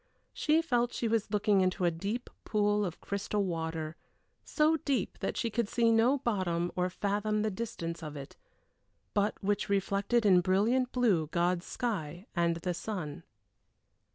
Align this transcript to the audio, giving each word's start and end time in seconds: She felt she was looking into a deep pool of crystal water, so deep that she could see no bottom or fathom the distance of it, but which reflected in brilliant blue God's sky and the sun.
She 0.33 0.63
felt 0.63 0.91
she 0.93 1.07
was 1.07 1.29
looking 1.29 1.61
into 1.61 1.85
a 1.85 1.91
deep 1.91 2.31
pool 2.43 2.83
of 2.85 2.99
crystal 3.01 3.43
water, 3.43 3.95
so 4.43 4.77
deep 4.77 5.19
that 5.19 5.37
she 5.37 5.51
could 5.51 5.69
see 5.69 5.91
no 5.91 6.17
bottom 6.17 6.71
or 6.75 6.89
fathom 6.89 7.43
the 7.43 7.51
distance 7.51 8.01
of 8.01 8.15
it, 8.15 8.35
but 9.13 9.35
which 9.43 9.69
reflected 9.69 10.25
in 10.25 10.41
brilliant 10.41 10.91
blue 10.91 11.27
God's 11.27 11.67
sky 11.67 12.25
and 12.35 12.55
the 12.55 12.73
sun. 12.73 13.21